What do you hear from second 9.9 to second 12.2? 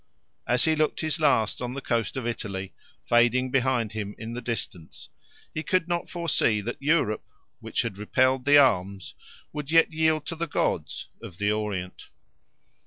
yield to the gods, of the Orient.